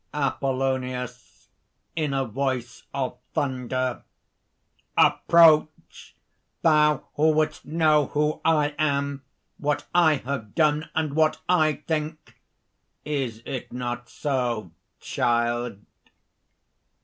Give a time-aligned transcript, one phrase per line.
[0.15, 1.47] APOLLONIUS
[1.95, 4.01] (in a voice of thunder:)
[4.97, 6.15] "Approach!
[6.63, 9.21] Thou wouldst know who I am,
[9.59, 12.41] what I have done, and what I think,
[13.05, 15.85] is it not so, child?"